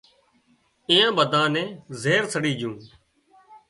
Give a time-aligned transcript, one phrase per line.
[0.89, 2.75] ايئان ٻڌانئين نين زهر سڙي جھون